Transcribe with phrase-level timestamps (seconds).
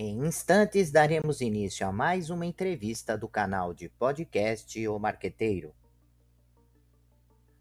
[0.00, 5.74] Em instantes daremos início a mais uma entrevista do canal de podcast O Marqueteiro.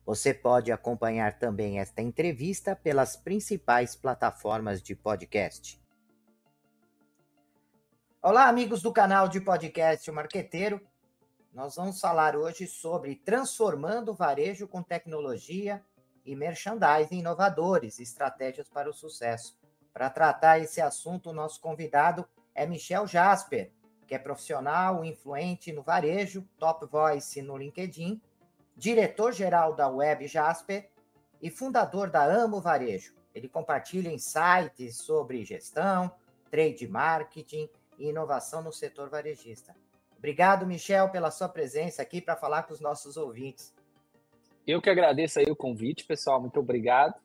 [0.05, 5.81] Você pode acompanhar também esta entrevista pelas principais plataformas de podcast.
[8.21, 10.79] Olá, amigos do canal de podcast O Marqueteiro.
[11.51, 15.83] Nós vamos falar hoje sobre transformando o varejo com tecnologia
[16.23, 19.57] e merchandising inovadores, estratégias para o sucesso.
[19.97, 23.71] Para tratar esse assunto, o nosso convidado é Michel Jasper,
[24.05, 28.21] que é profissional influente no varejo, top voice no LinkedIn,
[28.75, 30.87] diretor-geral da Web Jasper
[31.41, 33.15] e fundador da Amo Varejo.
[33.33, 36.11] Ele compartilha insights sobre gestão,
[36.51, 39.75] trade marketing e inovação no setor varejista.
[40.15, 43.73] Obrigado, Michel, pela sua presença aqui para falar com os nossos ouvintes.
[44.67, 46.39] Eu que agradeço aí o convite, pessoal.
[46.39, 47.15] Muito obrigado.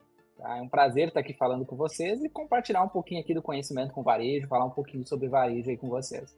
[0.42, 0.58] Tá?
[0.58, 3.92] É um prazer estar aqui falando com vocês e compartilhar um pouquinho aqui do conhecimento
[3.92, 6.36] com varejo, falar um pouquinho sobre varejo aí com vocês.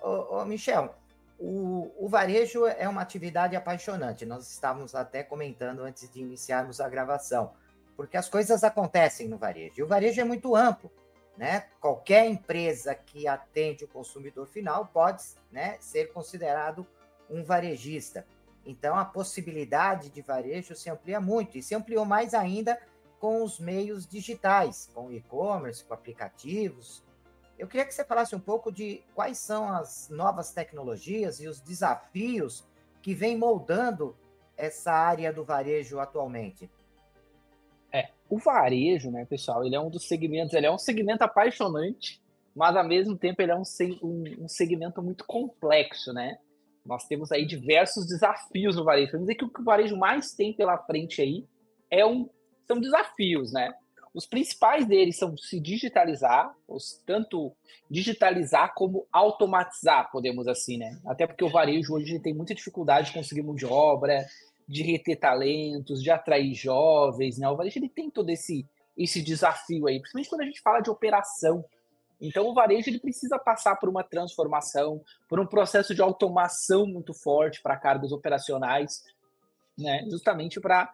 [0.00, 0.94] Ô, ô Michel,
[1.38, 4.24] o, o, varejo é uma atividade apaixonante.
[4.24, 7.52] Nós estávamos até comentando antes de iniciarmos a gravação,
[7.96, 9.80] porque as coisas acontecem no varejo.
[9.80, 10.90] E o varejo é muito amplo,
[11.36, 11.64] né?
[11.80, 16.86] Qualquer empresa que atende o consumidor final pode né, ser considerado
[17.28, 18.24] um varejista.
[18.64, 22.78] Então, a possibilidade de varejo se amplia muito e se ampliou mais ainda
[23.20, 27.04] com os meios digitais, com e-commerce, com aplicativos.
[27.58, 31.60] Eu queria que você falasse um pouco de quais são as novas tecnologias e os
[31.60, 32.66] desafios
[33.02, 34.16] que vem moldando
[34.56, 36.70] essa área do varejo atualmente.
[37.92, 42.22] É, o varejo, né, pessoal, ele é um dos segmentos, ele é um segmento apaixonante,
[42.54, 43.62] mas ao mesmo tempo ele é um,
[44.02, 46.38] um, um segmento muito complexo, né?
[46.86, 49.12] Nós temos aí diversos desafios no varejo.
[49.12, 51.46] Vamos dizer que o que o varejo mais tem pela frente aí
[51.90, 52.28] é um
[52.70, 53.74] são desafios, né?
[54.14, 56.54] Os principais deles são se digitalizar,
[57.04, 57.52] tanto
[57.90, 61.00] digitalizar como automatizar, podemos assim, né?
[61.04, 64.24] Até porque o varejo hoje tem muita dificuldade de conseguir mão de obra,
[64.68, 67.48] de reter talentos, de atrair jovens, né?
[67.48, 68.64] O varejo ele tem todo esse,
[68.96, 71.64] esse desafio aí, principalmente quando a gente fala de operação.
[72.20, 77.14] Então o varejo ele precisa passar por uma transformação, por um processo de automação muito
[77.14, 79.04] forte para cargos operacionais,
[79.76, 80.04] né?
[80.08, 80.92] Justamente para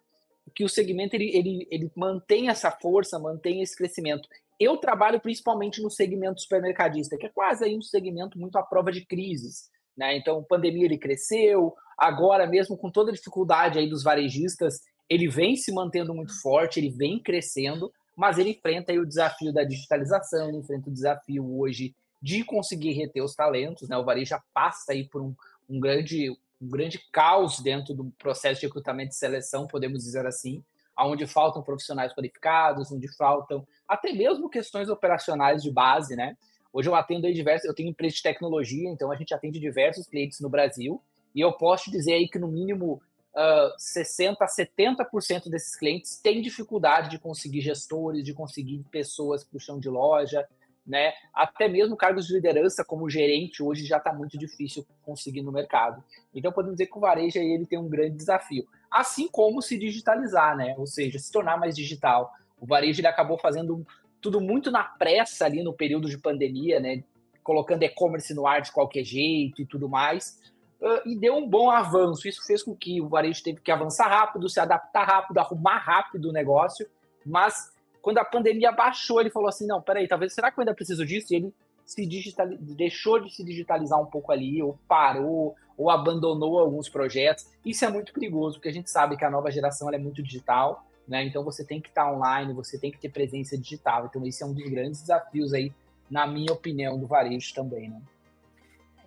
[0.57, 4.27] que o segmento ele, ele, ele mantém essa força, mantém esse crescimento.
[4.59, 8.91] Eu trabalho principalmente no segmento supermercadista, que é quase aí um segmento muito à prova
[8.91, 9.69] de crises.
[9.95, 10.17] Né?
[10.17, 14.81] Então, pandemia ele cresceu, agora mesmo com toda a dificuldade aí dos varejistas,
[15.11, 19.53] ele vem se mantendo muito forte, ele vem crescendo, mas ele enfrenta aí o desafio
[19.53, 23.97] da digitalização, ele enfrenta o desafio hoje de conseguir reter os talentos, né?
[23.99, 25.35] O varejo já passa aí por um,
[25.69, 30.65] um grande um grande caos dentro do processo de recrutamento e seleção, podemos dizer assim,
[30.99, 36.37] onde faltam profissionais qualificados, onde faltam até mesmo questões operacionais de base, né?
[36.73, 40.07] Hoje eu atendo aí diversos, eu tenho empresa de tecnologia, então a gente atende diversos
[40.07, 41.03] clientes no Brasil,
[41.35, 43.01] e eu posso dizer aí que no mínimo
[43.35, 49.57] uh, 60 a 70% desses clientes têm dificuldade de conseguir gestores, de conseguir pessoas para
[49.57, 50.47] o chão de loja,
[50.87, 51.13] né?
[51.35, 56.03] Até mesmo cargos de liderança como gerente hoje já está muito difícil conseguir no mercado.
[56.33, 59.77] Então podemos dizer que o varejo aí ele tem um grande desafio, assim como se
[59.77, 60.75] digitalizar, né?
[60.79, 62.33] Ou seja, se tornar mais digital.
[62.61, 63.85] O varejo ele acabou fazendo
[64.21, 67.03] tudo muito na pressa ali no período de pandemia, né?
[67.43, 70.41] Colocando e-commerce no ar de qualquer jeito e tudo mais.
[70.81, 72.29] Uh, e deu um bom avanço.
[72.29, 76.29] Isso fez com que o varejo teve que avançar rápido, se adaptar rápido, arrumar rápido
[76.29, 76.89] o negócio,
[77.25, 77.73] mas
[78.07, 81.05] quando a pandemia baixou, ele falou assim: não, peraí, talvez será que eu ainda preciso
[81.05, 81.35] disso?
[81.35, 86.61] E ele se digital, deixou de se digitalizar um pouco ali, ou parou, ou abandonou
[86.61, 87.51] alguns projetos.
[87.65, 90.87] Isso é muito perigoso, porque a gente sabe que a nova geração é muito digital,
[91.09, 91.25] né?
[91.25, 94.07] Então você tem que estar online, você tem que ter presença digital.
[94.07, 95.73] Então esse é um dos grandes desafios aí,
[96.09, 98.01] na minha opinião, do varejo também, né?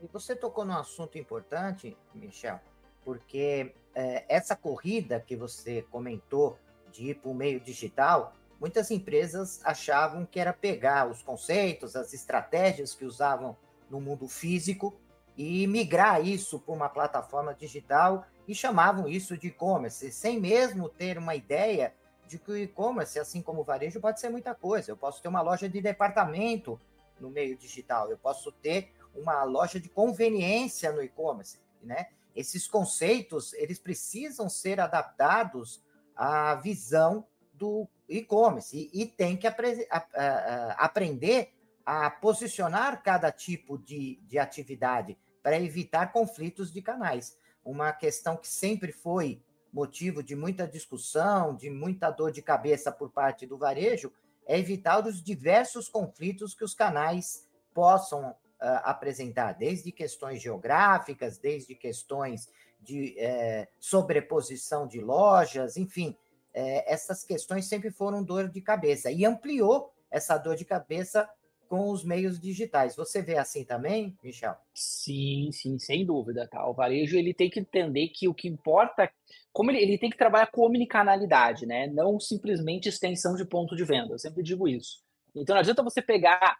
[0.04, 2.60] E você tocou num assunto importante, Michel,
[3.06, 6.58] porque é, essa corrida que você comentou
[6.92, 12.14] de ir para o meio digital, muitas empresas achavam que era pegar os conceitos, as
[12.14, 13.56] estratégias que usavam
[13.90, 15.00] no mundo físico
[15.38, 21.18] e migrar isso para uma plataforma digital e chamavam isso de e-commerce, sem mesmo ter
[21.18, 21.94] uma ideia
[22.28, 24.92] de que o e-commerce, assim como o varejo, pode ser muita coisa.
[24.92, 26.80] Eu posso ter uma loja de departamento
[27.20, 32.08] no meio digital, eu posso ter uma loja de conveniência no e-commerce, né?
[32.36, 35.84] Esses conceitos, eles precisam ser adaptados
[36.16, 41.54] à visão do e-commerce e, e, tem que apre, a, a, a, aprender
[41.86, 47.38] a posicionar cada tipo de, de atividade para evitar conflitos de canais.
[47.64, 49.42] Uma questão que sempre foi
[49.72, 54.12] motivo de muita discussão, de muita dor de cabeça por parte do varejo,
[54.46, 58.36] é evitar os diversos conflitos que os canais possam uh,
[58.84, 62.50] apresentar, desde questões geográficas, desde questões
[62.82, 66.18] de é, sobreposição de lojas, enfim,
[66.54, 71.30] é, essas questões sempre foram dor de cabeça e ampliou essa dor de cabeça
[71.68, 72.96] com os meios digitais.
[72.96, 74.56] Você vê assim também, Michel?
[74.74, 76.48] Sim, sim, sem dúvida.
[76.48, 76.68] Tá?
[76.68, 79.10] O varejo ele tem que entender que o que importa,
[79.54, 81.86] como ele, ele tem que trabalhar com omnicanalidade, né?
[81.88, 84.16] Não simplesmente extensão de ponto de venda.
[84.16, 85.04] Eu sempre digo isso.
[85.36, 86.58] Então não adianta você pegar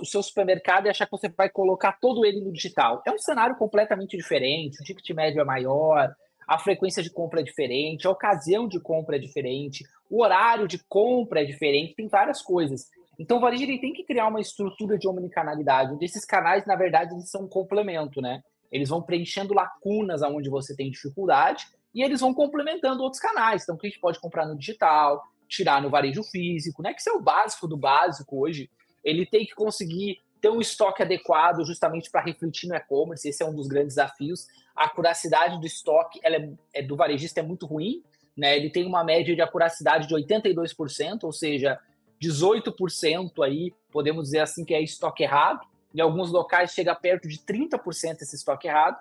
[0.00, 3.02] o seu supermercado e achar que você vai colocar todo ele no digital.
[3.06, 6.12] É um cenário completamente diferente, o ticket médio é maior,
[6.50, 10.82] a frequência de compra é diferente, a ocasião de compra é diferente, o horário de
[10.88, 12.88] compra é diferente, tem várias coisas.
[13.16, 16.74] Então o varejo ele tem que criar uma estrutura de omnicanalidade, onde esses canais, na
[16.74, 18.42] verdade, eles são um complemento, né?
[18.72, 23.62] Eles vão preenchendo lacunas aonde você tem dificuldade e eles vão complementando outros canais.
[23.62, 26.92] Então, o cliente pode comprar no digital, tirar no varejo físico, né?
[26.92, 28.68] Que isso é o básico do básico hoje.
[29.04, 33.28] Ele tem que conseguir ter um estoque adequado justamente para refletir no e-commerce.
[33.28, 34.46] Esse é um dos grandes desafios.
[34.74, 38.02] A acuracidade do estoque ela é, é, do varejista é muito ruim.
[38.36, 38.56] Né?
[38.56, 41.78] Ele tem uma média de acuracidade de 82%, ou seja,
[42.20, 45.60] 18% aí, podemos dizer assim, que é estoque errado.
[45.94, 48.98] Em alguns locais chega perto de 30% esse estoque errado.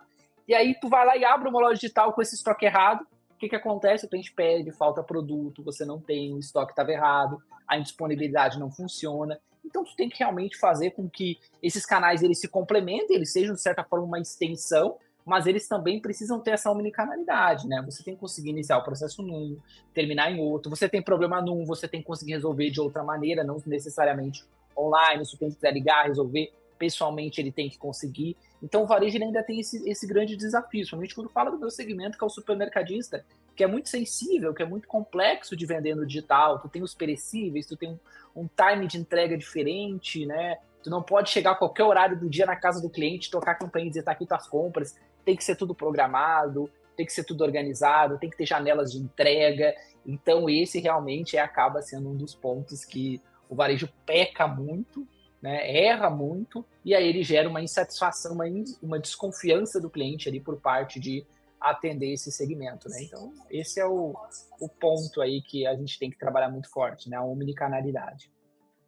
[0.48, 3.06] E aí tu vai lá e abre uma loja digital com esse estoque errado.
[3.30, 4.06] O que, que acontece?
[4.06, 8.72] O cliente pede, falta produto, você não tem, o estoque estava errado, a indisponibilidade não
[8.72, 9.40] funciona.
[9.70, 13.54] Então tu tem que realmente fazer com que esses canais eles se complementem, eles sejam
[13.54, 17.84] de certa forma uma extensão, mas eles também precisam ter essa omnicanalidade, né?
[17.86, 19.58] Você tem que conseguir iniciar o processo num,
[19.94, 20.72] terminar em outro.
[20.72, 24.44] Você tem problema num, você tem que conseguir resolver de outra maneira, não necessariamente
[24.76, 25.24] online.
[25.24, 28.36] Se o cliente quiser ligar, resolver pessoalmente, ele tem que conseguir.
[28.64, 32.18] Então, o varejo ainda tem esse, esse grande desafio, principalmente quando fala do meu segmento,
[32.18, 33.24] que é o supermercadista,
[33.60, 36.60] que é muito sensível, que é muito complexo de vender no digital.
[36.60, 40.60] Tu tem os perecíveis, tu tem um, um time de entrega diferente, né?
[40.82, 43.56] Tu não pode chegar a qualquer horário do dia na casa do cliente, tocar a
[43.56, 44.96] campanha e dizer, tá aqui tuas compras
[45.26, 48.98] tem que ser tudo programado, tem que ser tudo organizado, tem que ter janelas de
[48.98, 49.76] entrega.
[50.06, 55.06] Então, esse realmente acaba sendo um dos pontos que o varejo peca muito,
[55.42, 58.46] né, erra muito, e aí ele gera uma insatisfação, uma,
[58.82, 61.26] uma desconfiança do cliente ali por parte de
[61.60, 63.04] atender esse segmento, né?
[63.04, 64.16] Então, esse é o,
[64.60, 67.18] o ponto aí que a gente tem que trabalhar muito forte, né?
[67.18, 68.32] A omnicanalidade.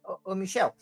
[0.04, 0.74] Ô, ô Michel,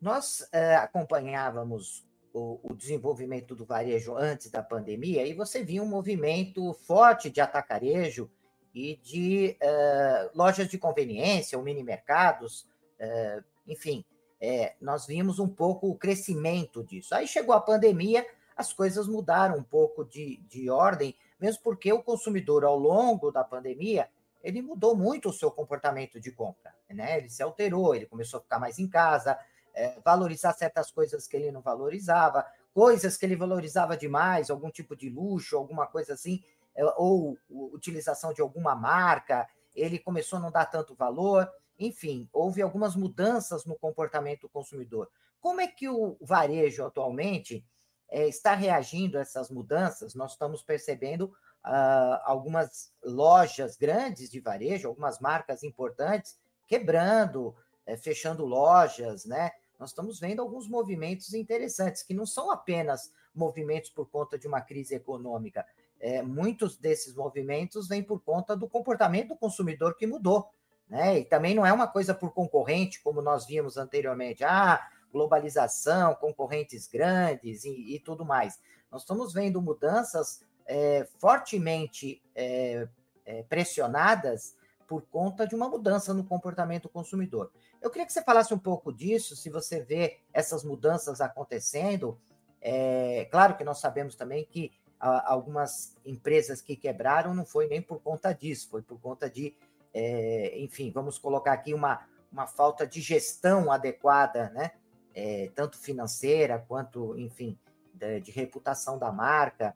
[0.00, 5.88] nós é, acompanhávamos o, o, desenvolvimento do varejo antes da pandemia, e você via um
[5.88, 8.30] movimento forte de atacarejo
[8.74, 12.68] e de uh, lojas de conveniência, ou mini mercados,
[13.00, 14.04] uh, enfim,
[14.40, 17.14] é, nós vimos um pouco o crescimento disso.
[17.14, 18.24] Aí chegou a pandemia,
[18.58, 23.44] as coisas mudaram um pouco de, de ordem, mesmo porque o consumidor, ao longo da
[23.44, 24.10] pandemia,
[24.42, 27.18] ele mudou muito o seu comportamento de compra, né?
[27.18, 29.38] Ele se alterou, ele começou a ficar mais em casa,
[29.72, 32.44] é, valorizar certas coisas que ele não valorizava,
[32.74, 36.42] coisas que ele valorizava demais, algum tipo de luxo, alguma coisa assim,
[36.74, 41.48] é, ou utilização de alguma marca, ele começou a não dar tanto valor.
[41.78, 45.08] Enfim, houve algumas mudanças no comportamento do consumidor.
[45.40, 47.64] Como é que o varejo atualmente
[48.10, 50.14] é, está reagindo a essas mudanças?
[50.14, 51.24] Nós estamos percebendo
[51.64, 57.54] uh, algumas lojas grandes de varejo, algumas marcas importantes quebrando,
[57.86, 59.50] é, fechando lojas, né?
[59.78, 64.60] nós estamos vendo alguns movimentos interessantes, que não são apenas movimentos por conta de uma
[64.60, 65.64] crise econômica.
[66.00, 70.50] É, muitos desses movimentos vêm por conta do comportamento do consumidor que mudou.
[70.88, 71.20] Né?
[71.20, 74.42] E também não é uma coisa por concorrente, como nós vimos anteriormente.
[74.42, 78.58] Ah, globalização, concorrentes grandes e, e tudo mais.
[78.90, 82.88] Nós estamos vendo mudanças é, fortemente é,
[83.24, 87.50] é pressionadas por conta de uma mudança no comportamento do consumidor.
[87.80, 92.18] Eu queria que você falasse um pouco disso, se você vê essas mudanças acontecendo.
[92.60, 97.80] É, claro que nós sabemos também que a, algumas empresas que quebraram não foi nem
[97.80, 99.54] por conta disso, foi por conta de,
[99.92, 104.72] é, enfim, vamos colocar aqui uma, uma falta de gestão adequada, né?
[105.14, 107.58] É, tanto financeira quanto, enfim,
[107.92, 109.74] de, de reputação da marca.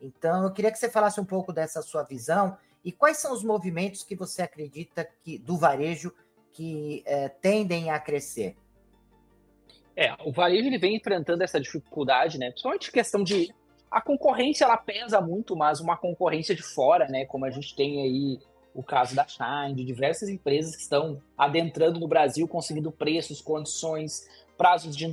[0.00, 3.44] Então, eu queria que você falasse um pouco dessa sua visão e quais são os
[3.44, 6.12] movimentos que você acredita que do varejo
[6.52, 8.56] que é, tendem a crescer?
[9.96, 12.50] É, o varejo ele vem enfrentando essa dificuldade, né?
[12.50, 13.54] Principalmente questão de
[13.90, 17.26] a concorrência ela pesa muito, mas uma concorrência de fora, né?
[17.26, 18.38] Como a gente tem aí
[18.74, 24.26] o caso da Shine, de diversas empresas que estão adentrando no Brasil, conseguindo preços, condições,
[24.56, 25.12] prazos de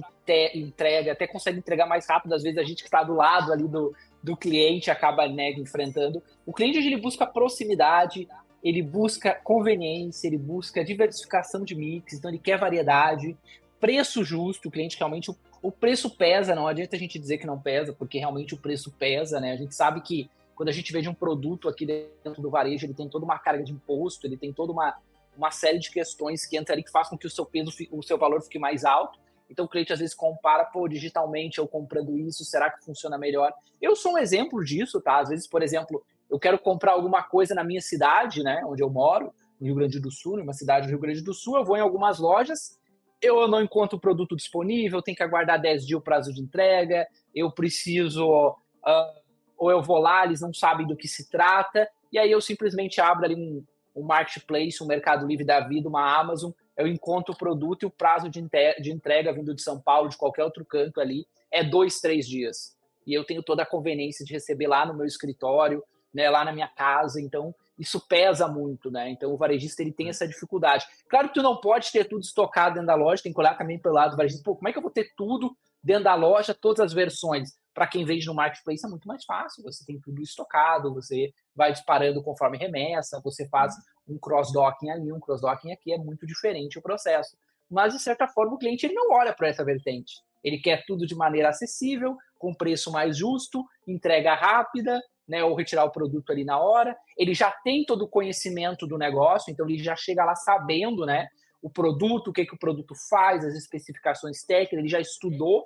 [0.54, 2.34] entrega, até consegue entregar mais rápido.
[2.34, 6.22] Às vezes a gente que está do lado ali do, do cliente acaba né, enfrentando.
[6.46, 8.28] O cliente ele busca proximidade,
[8.64, 13.36] ele busca conveniência, ele busca diversificação de mix, então ele quer variedade.
[13.80, 15.32] preço justo, o cliente realmente.
[15.32, 18.58] O, o preço pesa, não adianta a gente dizer que não pesa, porque realmente o
[18.58, 19.54] preço pesa, né?
[19.54, 22.94] A gente sabe que quando a gente vende um produto aqui dentro do varejo, ele
[22.94, 24.98] tem toda uma carga de imposto, ele tem toda uma,
[25.38, 28.04] uma série de questões que entram ali que faz com que o seu peso, o
[28.04, 29.18] seu valor fique mais alto.
[29.50, 33.52] Então o cliente às vezes compara, pô, digitalmente eu comprando isso, será que funciona melhor?
[33.82, 35.20] Eu sou um exemplo disso, tá?
[35.20, 38.90] Às vezes, por exemplo, eu quero comprar alguma coisa na minha cidade, né, onde eu
[38.90, 41.76] moro, no Rio Grande do Sul, numa cidade do Rio Grande do Sul, eu vou
[41.76, 42.80] em algumas lojas,
[43.22, 47.08] eu não encontro o produto disponível, tenho que aguardar 10 dias o prazo de entrega,
[47.36, 49.20] eu preciso, uh,
[49.58, 53.02] ou eu vou lá, eles não sabem do que se trata, e aí eu simplesmente
[53.02, 53.64] abro ali um,
[53.96, 57.92] um marketplace, um Mercado Livre da vida, uma Amazon, eu encontro o produto e o
[57.92, 58.42] prazo de,
[58.82, 62.76] de entrega vindo de São Paulo, de qualquer outro canto ali, é dois, três dias.
[63.06, 65.84] E eu tenho toda a conveniência de receber lá no meu escritório,
[66.14, 69.10] né, lá na minha casa, então isso pesa muito, né?
[69.10, 70.10] Então o varejista ele tem é.
[70.10, 70.86] essa dificuldade.
[71.10, 73.78] Claro que tu não pode ter tudo estocado dentro da loja, tem que olhar também
[73.78, 74.44] pelo lado do varejista.
[74.44, 77.59] Pô, como é que eu vou ter tudo dentro da loja, todas as versões?
[77.74, 79.64] Para quem vende no marketplace é muito mais fácil.
[79.64, 83.74] Você tem tudo estocado, você vai disparando conforme remessa, você faz
[84.08, 87.38] um cross-docking ali, um cross-docking aqui, é muito diferente o processo.
[87.70, 90.14] Mas, de certa forma, o cliente ele não olha para essa vertente.
[90.44, 95.84] Ele quer tudo de maneira acessível, com preço mais justo, entrega rápida, né, ou retirar
[95.84, 96.98] o produto ali na hora.
[97.18, 101.28] Ele já tem todo o conhecimento do negócio, então ele já chega lá sabendo, né,
[101.62, 105.66] o produto, o que, que o produto faz, as especificações técnicas, ele já estudou.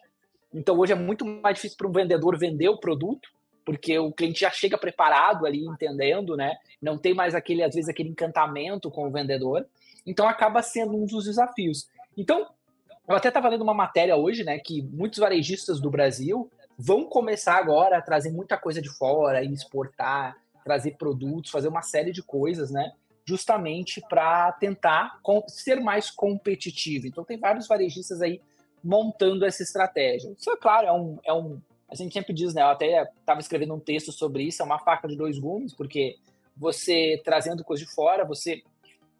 [0.53, 3.29] Então hoje é muito mais difícil para um vendedor vender o produto,
[3.65, 6.55] porque o cliente já chega preparado ali, entendendo, né?
[6.81, 9.65] Não tem mais aquele, às vezes, aquele encantamento com o vendedor.
[10.05, 11.87] Então acaba sendo um dos desafios.
[12.17, 12.47] Então,
[13.07, 17.55] eu até estava lendo uma matéria hoje, né, que muitos varejistas do Brasil vão começar
[17.55, 22.71] agora a trazer muita coisa de fora, exportar, trazer produtos, fazer uma série de coisas,
[22.71, 22.93] né?
[23.25, 27.07] Justamente para tentar ser mais competitivo.
[27.07, 28.41] Então, tem vários varejistas aí
[28.83, 30.33] montando essa estratégia.
[30.37, 31.61] Isso é claro, é um, é um.
[31.89, 32.61] A gente sempre diz, né?
[32.61, 36.17] Eu até estava escrevendo um texto sobre isso, é uma faca de dois gumes, porque
[36.57, 38.61] você trazendo coisa de fora, você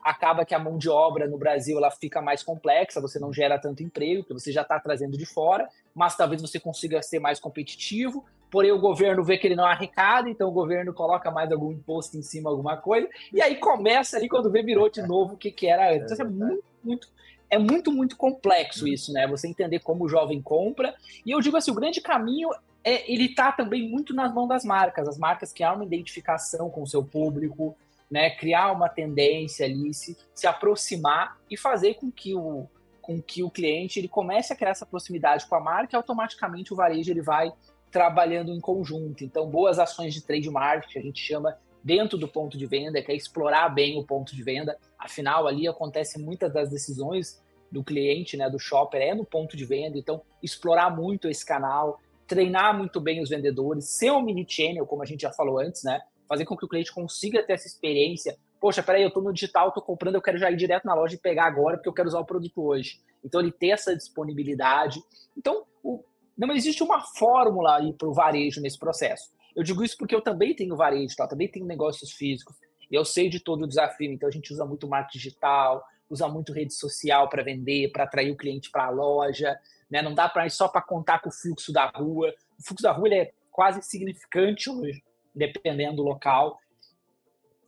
[0.03, 3.57] acaba que a mão de obra no Brasil ela fica mais complexa, você não gera
[3.57, 7.39] tanto emprego, porque você já está trazendo de fora, mas talvez você consiga ser mais
[7.39, 11.71] competitivo, porém o governo vê que ele não arrecada, então o governo coloca mais algum
[11.71, 15.37] imposto em cima, alguma coisa, e aí começa ali quando vê virou de novo o
[15.37, 16.11] que, que era antes.
[16.11, 17.07] Então, é muito, muito,
[17.53, 19.27] é muito, muito complexo isso, né?
[19.27, 20.95] Você entender como o jovem compra.
[21.23, 22.49] E eu digo assim, o grande caminho
[22.83, 26.69] é ele está também muito nas mãos das marcas, as marcas que há uma identificação
[26.69, 27.77] com o seu público,
[28.09, 32.67] né, criar uma tendência ali, se, se aproximar e fazer com que o,
[33.01, 36.73] com que o cliente ele comece a criar essa proximidade com a marca e automaticamente
[36.73, 37.53] o varejo ele vai
[37.91, 39.23] trabalhando em conjunto.
[39.23, 43.11] Então, boas ações de trade marketing, a gente chama dentro do ponto de venda, que
[43.11, 44.77] é explorar bem o ponto de venda.
[44.97, 47.42] Afinal, ali acontece muitas das decisões
[47.73, 49.97] do cliente, né, do shopper, é no ponto de venda.
[49.97, 55.01] Então, explorar muito esse canal, treinar muito bem os vendedores, ser um mini channel, como
[55.01, 55.99] a gente já falou antes, né?
[56.27, 58.37] fazer com que o cliente consiga ter essa experiência.
[58.59, 61.15] Poxa, peraí, eu estou no digital, estou comprando, eu quero já ir direto na loja
[61.15, 63.01] e pegar agora, porque eu quero usar o produto hoje.
[63.23, 65.01] Então, ele ter essa disponibilidade.
[65.37, 66.03] Então, o,
[66.37, 69.31] não existe uma fórmula aí para o varejo nesse processo.
[69.55, 71.27] Eu digo isso porque eu também tenho varejo, tá?
[71.27, 72.55] também tenho negócios físicos.
[72.91, 76.53] Eu sei de todo o desafio, então a gente usa muito marketing digital, usa muito
[76.53, 79.59] rede social para vender, para atrair o cliente para a loja.
[79.89, 80.01] Né?
[80.01, 82.33] Não dá para ir só para contar com o fluxo da rua.
[82.59, 85.03] O fluxo da rua é quase insignificante hoje
[85.35, 86.59] dependendo do local.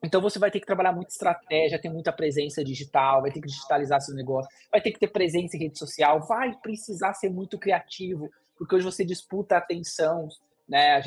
[0.03, 3.47] Então você vai ter que trabalhar muita estratégia, ter muita presença digital, vai ter que
[3.47, 7.57] digitalizar seu negócio, vai ter que ter presença em rede social, vai precisar ser muito
[7.57, 10.27] criativo, porque hoje você disputa a atenção,
[10.69, 11.01] né?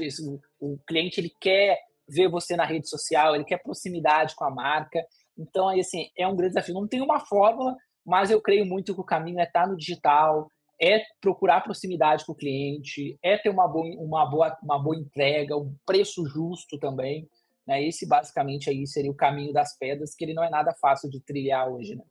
[0.61, 1.79] O cliente ele quer
[2.09, 5.05] ver você na rede social, ele quer proximidade com a marca.
[5.39, 6.75] Então, aí, assim, é um grande desafio.
[6.75, 10.51] Não tem uma fórmula, mas eu creio muito que o caminho é estar no digital,
[10.81, 15.57] é procurar proximidade com o cliente, é ter uma boa, uma boa, uma boa entrega,
[15.57, 17.29] um preço justo também.
[17.67, 17.87] Né?
[17.87, 21.21] Esse basicamente aí seria o caminho das pedras, que ele não é nada fácil de
[21.21, 21.97] trilhar hoje.
[21.97, 22.05] Né?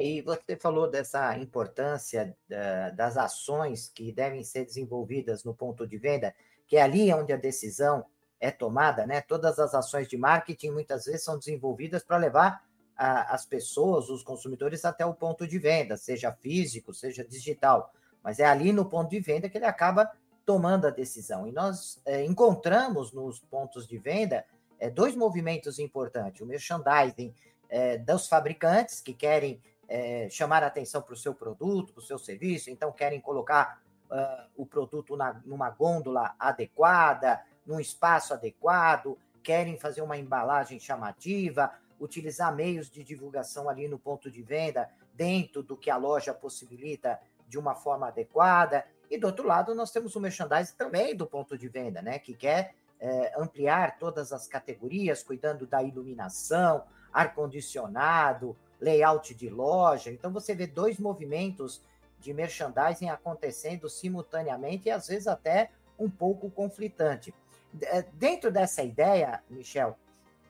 [0.00, 2.34] E você falou dessa importância
[2.96, 6.34] das ações que devem ser desenvolvidas no ponto de venda,
[6.66, 8.04] que é ali onde a decisão
[8.42, 9.20] é tomada, né?
[9.20, 12.60] Todas as ações de marketing muitas vezes são desenvolvidas para levar
[12.96, 17.92] a, as pessoas, os consumidores, até o ponto de venda, seja físico, seja digital.
[18.20, 20.10] Mas é ali no ponto de venda que ele acaba
[20.44, 21.46] tomando a decisão.
[21.46, 24.44] E nós é, encontramos nos pontos de venda
[24.80, 27.32] é, dois movimentos importantes: o merchandising
[27.68, 32.18] é, dos fabricantes que querem é, chamar atenção para o seu produto, para o seu
[32.18, 33.80] serviço, então querem colocar
[34.10, 41.72] uh, o produto na, numa gôndola adequada, num espaço adequado, querem fazer uma embalagem chamativa,
[42.00, 47.20] utilizar meios de divulgação ali no ponto de venda dentro do que a loja possibilita
[47.46, 48.84] de uma forma adequada.
[49.10, 52.18] E do outro lado, nós temos o merchandising também do ponto de venda, né?
[52.18, 60.10] Que quer é, ampliar todas as categorias, cuidando da iluminação, ar-condicionado, layout de loja.
[60.10, 61.82] Então você vê dois movimentos
[62.18, 67.34] de merchandising acontecendo simultaneamente e às vezes até um pouco conflitante.
[67.80, 69.96] É, dentro dessa ideia, Michel,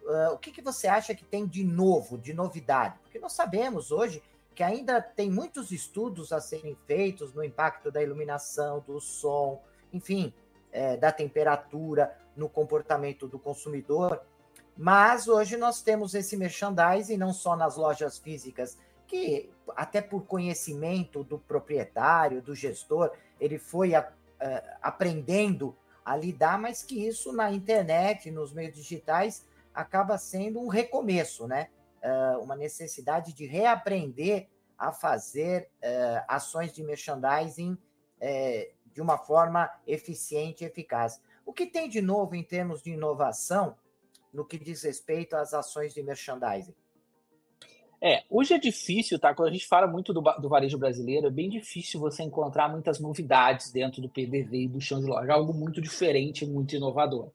[0.02, 2.98] uh, o que, que você acha que tem de novo, de novidade?
[3.02, 4.22] Porque nós sabemos hoje
[4.54, 9.62] que ainda tem muitos estudos a serem feitos no impacto da iluminação, do som,
[9.92, 10.32] enfim,
[10.70, 14.20] é, da temperatura no comportamento do consumidor.
[14.76, 21.22] Mas hoje nós temos esse merchandising não só nas lojas físicas, que até por conhecimento
[21.22, 24.10] do proprietário, do gestor, ele foi a,
[24.40, 30.68] a, aprendendo a lidar, mas que isso na internet, nos meios digitais, acaba sendo um
[30.68, 31.68] recomeço, né?
[32.02, 39.70] uh, uma necessidade de reaprender a fazer uh, ações de merchandising uh, de uma forma
[39.86, 41.20] eficiente e eficaz.
[41.46, 43.76] O que tem de novo em termos de inovação
[44.32, 46.74] no que diz respeito às ações de merchandising?
[48.04, 49.32] É, hoje é difícil, tá?
[49.32, 52.98] Quando a gente fala muito do, do, varejo brasileiro, é bem difícil você encontrar muitas
[52.98, 57.30] novidades dentro do PDV e do chão de loja, algo muito diferente, muito inovador.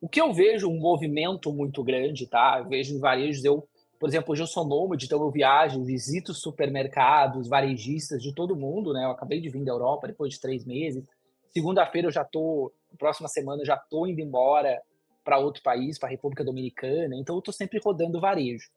[0.00, 2.60] O que eu vejo um movimento muito grande, tá?
[2.60, 6.32] Eu vejo em varejos, eu por exemplo, hoje eu sou nômade, então eu viajo, visito
[6.32, 9.04] supermercados, varejistas de todo mundo, né?
[9.04, 11.04] Eu acabei de vir da Europa depois de três meses.
[11.50, 14.80] Segunda-feira eu já tô, próxima semana eu já tô indo embora
[15.22, 17.14] para outro país, para a República Dominicana.
[17.14, 18.70] Então eu tô sempre rodando varejo.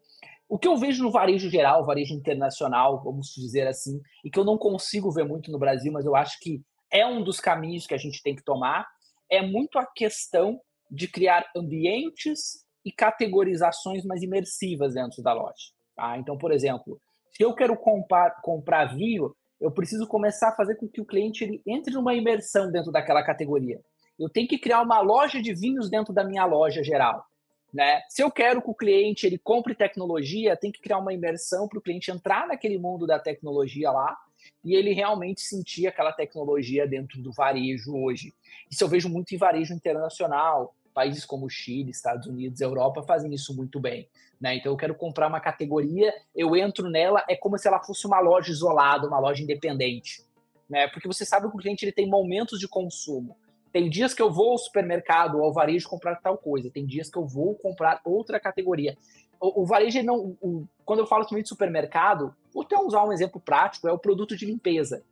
[0.48, 4.44] O que eu vejo no varejo geral, varejo internacional, vamos dizer assim, e que eu
[4.44, 7.94] não consigo ver muito no Brasil, mas eu acho que é um dos caminhos que
[7.94, 8.88] a gente tem que tomar,
[9.30, 10.60] é muito a questão
[10.92, 15.72] de criar ambientes e categorizações mais imersivas dentro da loja.
[15.96, 16.18] Tá?
[16.18, 17.00] Então, por exemplo,
[17.32, 21.44] se eu quero comprar, comprar vinho, eu preciso começar a fazer com que o cliente
[21.44, 23.80] ele entre numa imersão dentro daquela categoria.
[24.20, 27.26] Eu tenho que criar uma loja de vinhos dentro da minha loja geral.
[27.74, 28.02] Né?
[28.08, 31.80] Se eu quero que o cliente ele compre tecnologia, tem que criar uma imersão para
[31.80, 34.16] o cliente entrar naquele mundo da tecnologia lá
[34.64, 38.32] e ele realmente sentir aquela tecnologia dentro do varejo hoje.
[38.70, 43.56] Isso eu vejo muito em varejo internacional países como Chile, Estados Unidos, Europa fazem isso
[43.56, 44.08] muito bem.
[44.40, 44.58] Né?
[44.58, 48.20] Então eu quero comprar uma categoria, eu entro nela, é como se ela fosse uma
[48.20, 50.24] loja isolada, uma loja independente.
[50.70, 50.88] Né?
[50.88, 53.36] Porque você sabe que o cliente ele tem momentos de consumo.
[53.74, 57.10] Tem dias que eu vou ao supermercado ou ao varejo comprar tal coisa, tem dias
[57.10, 58.96] que eu vou comprar outra categoria.
[59.42, 60.38] O, o varejo não.
[60.40, 64.00] O, quando eu falo também de supermercado, vou até usar um exemplo prático: é o
[64.00, 65.04] produto de limpeza.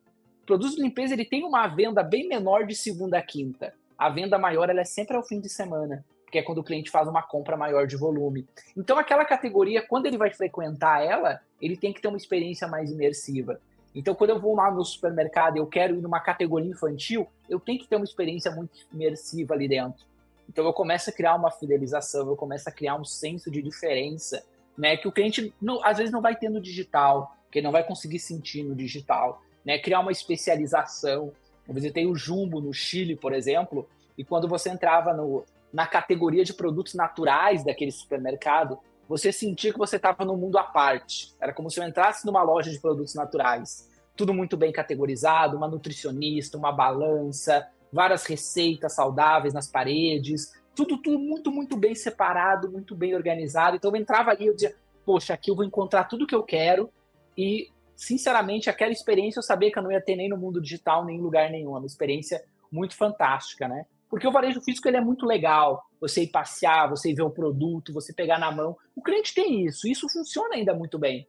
[0.44, 4.10] O produto de limpeza ele tem uma venda bem menor de segunda a quinta a
[4.10, 7.08] venda maior ela é sempre ao fim de semana, porque é quando o cliente faz
[7.08, 8.48] uma compra maior de volume.
[8.76, 12.90] Então, aquela categoria, quando ele vai frequentar ela, ele tem que ter uma experiência mais
[12.90, 13.62] imersiva.
[13.94, 17.80] Então, quando eu vou lá no supermercado eu quero ir numa categoria infantil, eu tenho
[17.80, 20.06] que ter uma experiência muito imersiva ali dentro.
[20.48, 24.44] Então, eu começo a criar uma fidelização, eu começo a criar um senso de diferença,
[24.78, 24.98] né?
[24.98, 27.86] Que o cliente, não, às vezes, não vai ter no digital, que ele não vai
[27.86, 29.78] conseguir sentir no digital, né?
[29.80, 31.32] Criar uma especialização.
[31.68, 36.44] Eu visitei o Jumbo no Chile, por exemplo, e quando você entrava no, na categoria
[36.44, 38.78] de produtos naturais daquele supermercado,
[39.12, 41.36] você sentia que você estava num mundo à parte.
[41.40, 43.90] Era como se eu entrasse numa loja de produtos naturais.
[44.16, 51.20] Tudo muito bem categorizado, uma nutricionista, uma balança, várias receitas saudáveis nas paredes, tudo, tudo
[51.20, 53.76] muito, muito bem separado, muito bem organizado.
[53.76, 56.44] Então eu entrava ali e eu dizia, poxa, aqui eu vou encontrar tudo que eu
[56.44, 56.90] quero
[57.38, 61.04] e sinceramente, aquela experiência eu sabia que eu não ia ter nem no mundo digital,
[61.04, 61.76] nem em lugar nenhum.
[61.76, 63.86] É uma experiência muito fantástica, né?
[64.10, 65.86] Porque o varejo físico ele é muito legal.
[66.02, 68.76] Você ir passear, você ir ver o produto, você pegar na mão.
[68.96, 69.88] O cliente tem isso.
[69.88, 71.28] Isso funciona ainda muito bem.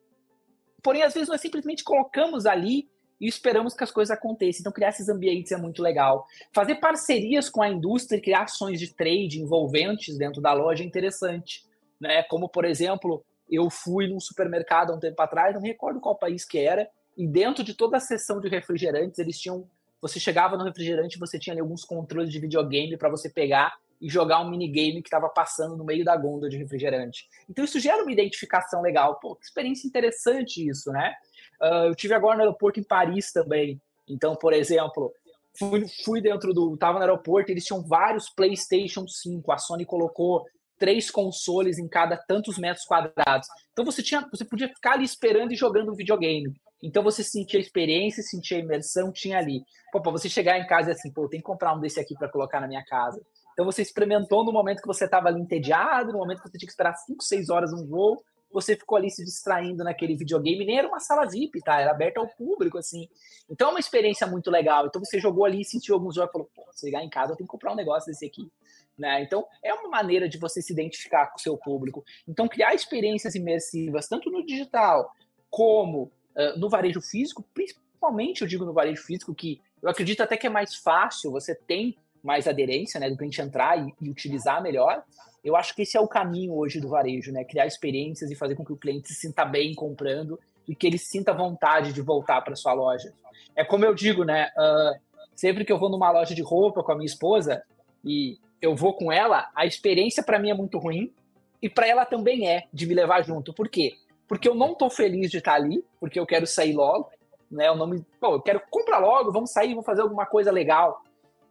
[0.82, 4.61] Porém, às vezes nós simplesmente colocamos ali e esperamos que as coisas aconteçam.
[4.61, 6.26] Então, criar esses ambientes é muito legal.
[6.52, 10.87] Fazer parcerias com a indústria e criar ações de trade envolventes dentro da loja é
[10.87, 11.64] interessante.
[12.00, 12.24] Né?
[12.24, 16.18] Como, por exemplo, eu fui num supermercado há um tempo atrás, não me recordo qual
[16.18, 19.68] país que era, e dentro de toda a seção de refrigerantes, eles tinham.
[20.00, 24.08] Você chegava no refrigerante, você tinha ali alguns controles de videogame para você pegar e
[24.10, 27.28] jogar um minigame que estava passando no meio da gôndola de refrigerante.
[27.48, 29.20] Então isso gera uma identificação legal.
[29.20, 31.14] Pô, que experiência interessante isso, né?
[31.60, 33.80] Uh, eu tive agora no aeroporto em Paris também.
[34.08, 35.14] Então, por exemplo,
[35.56, 36.76] fui, fui dentro do.
[36.76, 39.52] Tava no aeroporto, eles tinham vários PlayStation 5.
[39.52, 40.44] A Sony colocou
[40.82, 43.46] três consoles em cada tantos metros quadrados.
[43.72, 46.52] Então você tinha, você podia ficar ali esperando e jogando um videogame.
[46.82, 49.62] Então você sentia a experiência, sentia a imersão, tinha ali.
[49.92, 52.16] Pô, pra você chegar em casa e assim, pô, tem que comprar um desse aqui
[52.16, 53.22] para colocar na minha casa.
[53.52, 56.66] Então você experimentou no momento que você estava ali entediado, no momento que você tinha
[56.66, 60.78] que esperar 5, 6 horas um voo, você ficou ali se distraindo naquele videogame, nem
[60.78, 61.80] era uma sala VIP, tá?
[61.80, 63.08] Era aberta ao público, assim.
[63.50, 64.86] Então é uma experiência muito legal.
[64.86, 67.36] Então você jogou ali, sentiu alguns jogos e falou, pô, se ligar em casa, eu
[67.36, 68.50] tenho que comprar um negócio desse aqui.
[68.96, 69.22] Né?
[69.22, 72.04] Então, é uma maneira de você se identificar com o seu público.
[72.28, 75.10] Então, criar experiências imersivas, tanto no digital
[75.50, 80.36] como uh, no varejo físico, principalmente eu digo no varejo físico, que eu acredito até
[80.36, 84.62] que é mais fácil, você tem mais aderência, né, do cliente entrar e, e, utilizar
[84.62, 85.02] melhor.
[85.44, 88.54] Eu acho que esse é o caminho hoje do varejo, né, criar experiências e fazer
[88.54, 92.40] com que o cliente se sinta bem comprando e que ele sinta vontade de voltar
[92.42, 93.12] para sua loja.
[93.56, 95.00] É como eu digo, né, uh,
[95.35, 97.62] sempre que eu vou numa loja de roupa com a minha esposa
[98.04, 101.12] e eu vou com ela, a experiência para mim é muito ruim
[101.61, 103.52] e para ela também é de me levar junto.
[103.52, 103.94] Por quê?
[104.28, 107.11] Porque eu não tô feliz de estar ali, porque eu quero sair logo,
[107.50, 107.68] né?
[107.68, 111.02] Eu não me, pô, eu quero comprar logo, vamos sair, vamos fazer alguma coisa legal.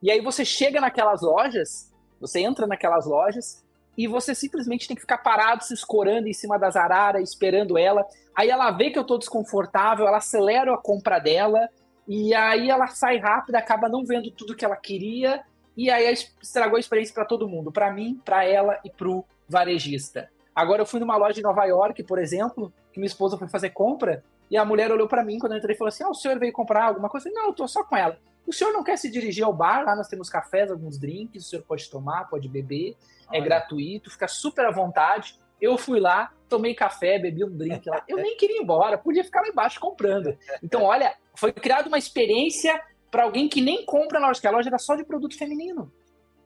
[0.01, 3.63] E aí você chega naquelas lojas, você entra naquelas lojas
[3.97, 8.05] e você simplesmente tem que ficar parado, se escorando em cima das araras, esperando ela.
[8.35, 11.69] Aí ela vê que eu tô desconfortável, ela acelera a compra dela
[12.07, 15.43] e aí ela sai rápida, acaba não vendo tudo que ela queria
[15.77, 16.11] e aí
[16.41, 20.29] estragou a experiência para todo mundo, para mim, para ela e pro varejista.
[20.55, 23.69] Agora eu fui numa loja em Nova York, por exemplo, que minha esposa foi fazer
[23.69, 26.13] compra e a mulher olhou para mim quando eu entrei e falou assim: "Ah, o
[26.13, 28.73] senhor veio comprar alguma coisa?" Eu falei, "Não, eu tô só com ela." O senhor
[28.73, 29.83] não quer se dirigir ao bar?
[29.85, 32.95] Lá nós temos cafés, alguns drinks, o senhor pode tomar, pode beber,
[33.31, 33.37] é Olha.
[33.37, 35.39] é gratuito, fica super à vontade.
[35.59, 38.03] Eu fui lá, tomei café, bebi um drink lá.
[38.07, 40.35] Eu nem queria ir embora, podia ficar lá embaixo comprando.
[40.61, 44.51] Então, olha, foi criada uma experiência para alguém que nem compra na loja, que a
[44.51, 45.91] loja era só de produto feminino.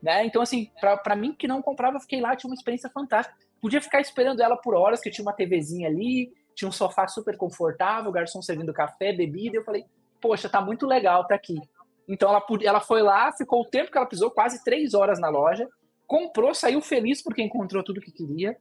[0.02, 0.26] Né?
[0.26, 3.36] Então, assim, para mim que não comprava, eu fiquei lá, tinha uma experiência fantástica.
[3.62, 7.38] Podia ficar esperando ela por horas, que tinha uma TVzinha ali, tinha um sofá super
[7.38, 9.58] confortável, o garçom servindo café, bebida.
[9.58, 9.86] Eu falei,
[10.22, 11.60] poxa, tá muito legal, tá aqui.
[12.08, 15.30] Então ela, ela foi lá, ficou o tempo que ela pisou, quase três horas na
[15.30, 15.68] loja,
[16.08, 18.56] comprou, saiu feliz porque encontrou tudo que queria.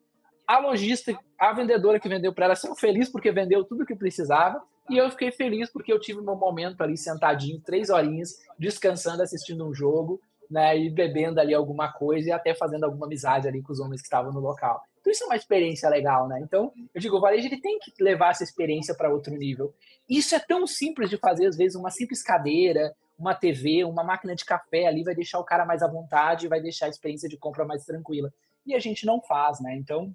[0.46, 4.62] A lojista, a vendedora que vendeu para ela, saiu feliz porque vendeu tudo que precisava.
[4.90, 9.66] E eu fiquei feliz porque eu tive meu momento ali sentadinho, três horinhas, descansando, assistindo
[9.66, 10.78] um jogo, né?
[10.78, 14.06] E bebendo ali alguma coisa e até fazendo alguma amizade ali com os homens que
[14.06, 14.82] estavam no local.
[15.00, 16.40] Então isso é uma experiência legal, né?
[16.42, 19.74] Então, eu digo, o varejo ele tem que levar essa experiência para outro nível.
[20.08, 24.34] Isso é tão simples de fazer, às vezes, uma simples cadeira, uma TV, uma máquina
[24.34, 27.36] de café ali vai deixar o cara mais à vontade, vai deixar a experiência de
[27.36, 28.32] compra mais tranquila.
[28.66, 29.74] E a gente não faz, né?
[29.76, 30.14] Então,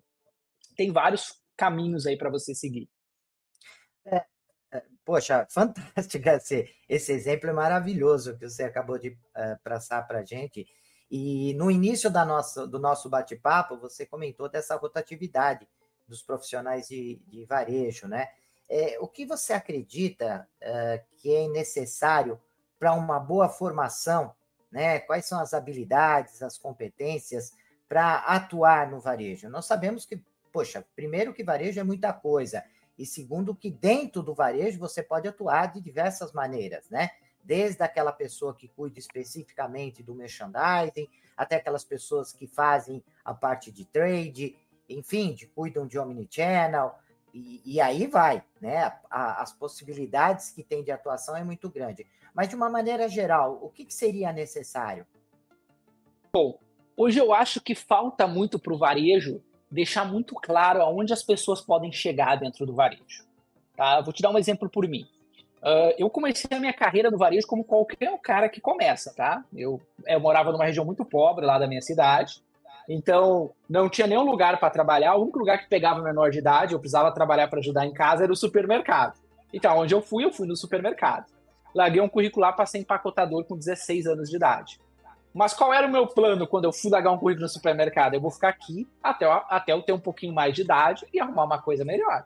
[0.75, 2.89] tem vários caminhos aí para você seguir.
[4.05, 4.25] É,
[4.71, 10.19] é, poxa, fantástico esse, esse exemplo é maravilhoso que você acabou de uh, passar para
[10.19, 10.67] a gente.
[11.09, 15.67] E no início da nossa, do nosso bate-papo, você comentou dessa rotatividade
[16.07, 18.27] dos profissionais de, de varejo, né?
[18.67, 22.39] É, o que você acredita uh, que é necessário
[22.79, 24.33] para uma boa formação,
[24.71, 24.99] né?
[24.99, 27.53] Quais são as habilidades, as competências
[27.87, 29.49] para atuar no varejo?
[29.49, 32.63] Nós sabemos que, poxa, primeiro que varejo é muita coisa,
[32.97, 37.11] e segundo que dentro do varejo você pode atuar de diversas maneiras, né?
[37.43, 43.71] Desde aquela pessoa que cuida especificamente do merchandising, até aquelas pessoas que fazem a parte
[43.71, 44.57] de trade,
[44.89, 46.93] enfim, de, cuidam de omnichannel,
[47.33, 48.93] e, e aí vai, né?
[49.09, 52.05] A, as possibilidades que tem de atuação é muito grande.
[52.33, 55.05] Mas, de uma maneira geral, o que, que seria necessário?
[56.31, 56.59] Bom,
[56.95, 61.61] hoje eu acho que falta muito para o varejo deixar muito claro aonde as pessoas
[61.61, 63.25] podem chegar dentro do varejo.
[63.75, 64.01] Tá?
[64.01, 65.07] Vou te dar um exemplo por mim.
[65.61, 69.43] Uh, eu comecei a minha carreira no varejo como qualquer cara que começa, tá?
[69.53, 72.41] Eu, eu morava numa região muito pobre lá da minha cidade,
[72.89, 75.15] então não tinha nenhum lugar para trabalhar.
[75.15, 78.23] O único lugar que pegava menor de idade, eu precisava trabalhar para ajudar em casa,
[78.23, 79.17] era o supermercado.
[79.53, 81.25] Então, onde eu fui, eu fui no supermercado
[81.73, 84.79] larguei um curricular para ser empacotador com 16 anos de idade.
[85.33, 88.15] Mas qual era o meu plano quando eu fui largar um currículo no supermercado?
[88.15, 91.45] Eu vou ficar aqui até, até eu ter um pouquinho mais de idade e arrumar
[91.45, 92.25] uma coisa melhor.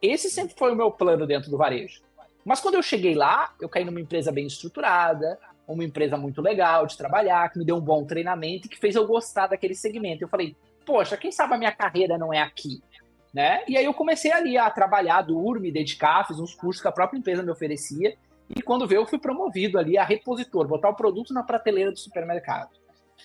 [0.00, 2.02] Esse sempre foi o meu plano dentro do varejo.
[2.44, 6.86] Mas quando eu cheguei lá, eu caí numa empresa bem estruturada, uma empresa muito legal
[6.86, 10.22] de trabalhar, que me deu um bom treinamento e que fez eu gostar daquele segmento.
[10.22, 12.82] Eu falei, poxa, quem sabe a minha carreira não é aqui?
[13.34, 13.62] Né?
[13.68, 16.92] E aí eu comecei ali a trabalhar duro, me dedicar, fiz uns cursos que a
[16.92, 18.16] própria empresa me oferecia
[18.54, 21.98] e quando veio, eu fui promovido ali a repositor, botar o produto na prateleira do
[21.98, 22.70] supermercado.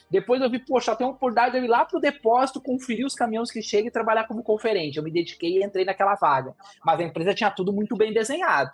[0.09, 3.13] Depois eu vi, poxa, tem uma oportunidade de ir lá para o depósito, conferir os
[3.13, 4.97] caminhões que chegam e trabalhar como conferente.
[4.97, 6.55] Eu me dediquei e entrei naquela vaga.
[6.83, 8.71] Mas a empresa tinha tudo muito bem desenhado.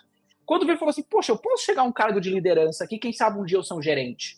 [0.47, 3.11] Quando veio, falou assim: Poxa, eu posso chegar a um cargo de liderança aqui, quem
[3.11, 4.37] sabe um dia eu sou um gerente.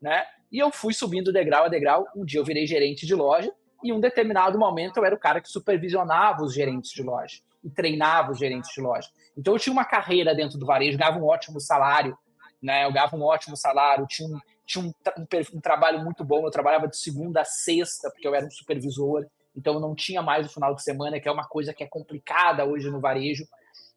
[0.00, 0.24] Né?
[0.50, 2.06] E eu fui subindo degrau a degrau.
[2.16, 5.18] Um dia eu virei gerente de loja, e em um determinado momento eu era o
[5.18, 9.08] cara que supervisionava os gerentes de loja e treinava os gerentes de loja.
[9.36, 12.16] Então eu tinha uma carreira dentro do varejo, ganhava um ótimo salário,
[12.62, 12.84] né?
[12.84, 16.46] Eu ganhava um ótimo salário, tinha um, tinha um, um, um, trabalho muito bom.
[16.46, 19.26] Eu trabalhava de segunda a sexta, porque eu era um supervisor.
[19.56, 22.64] então não tinha mais o final de semana, que é uma coisa que é complicada
[22.64, 23.44] hoje no varejo.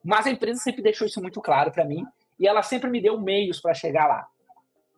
[0.03, 2.05] Mas a empresa sempre deixou isso muito claro para mim
[2.39, 4.27] e ela sempre me deu meios para chegar lá.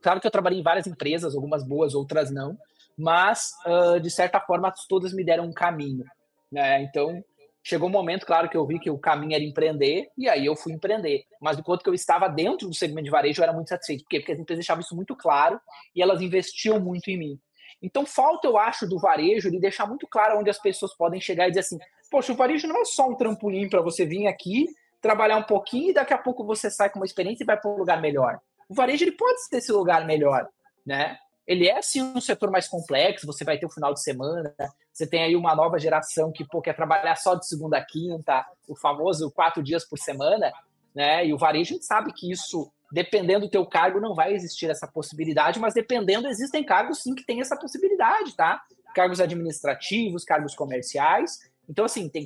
[0.01, 2.57] Claro que eu trabalhei em várias empresas, algumas boas, outras não,
[2.97, 6.05] mas uh, de certa forma todas me deram um caminho.
[6.51, 6.81] Né?
[6.83, 7.23] Então
[7.63, 10.55] chegou um momento, claro, que eu vi que o caminho era empreender, e aí eu
[10.55, 11.25] fui empreender.
[11.41, 14.03] Mas enquanto que eu estava dentro do segmento de varejo, eu era muito satisfeito.
[14.03, 14.19] Por quê?
[14.19, 15.59] Porque as empresas deixavam isso muito claro
[15.95, 17.39] e elas investiam muito em mim.
[17.81, 21.47] Então, falta, eu acho, do varejo de deixar muito claro onde as pessoas podem chegar
[21.47, 21.79] e dizer assim:
[22.11, 24.67] poxa, o varejo não é só um trampolim para você vir aqui,
[25.05, 27.69] trabalhar um pouquinho e daqui a pouco você sai com uma experiência e vai para
[27.69, 28.39] um lugar melhor.
[28.67, 30.47] O varejo ele pode ser esse lugar melhor,
[30.83, 31.19] né?
[31.45, 34.51] Ele é sim um setor mais complexo, você vai ter o final de semana,
[34.91, 38.43] você tem aí uma nova geração que pô, quer trabalhar só de segunda a quinta,
[38.67, 40.51] o famoso quatro dias por semana,
[40.95, 41.27] né?
[41.27, 44.71] E o varejo a gente sabe que isso, dependendo do teu cargo, não vai existir
[44.71, 48.59] essa possibilidade, mas dependendo, existem cargos sim que têm essa possibilidade, tá?
[48.95, 51.41] Cargos administrativos, cargos comerciais.
[51.69, 52.25] Então, assim, tem